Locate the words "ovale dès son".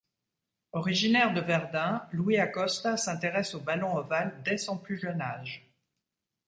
3.95-4.75